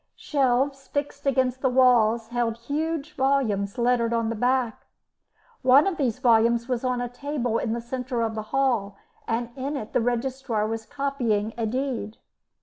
[0.15, 4.87] Shelves fixed against the walls held huge volumes lettered on the back.
[5.61, 9.51] One of these volumes was on a table in the centre of the hall, and
[9.55, 12.17] in it the registrar was copying a deed.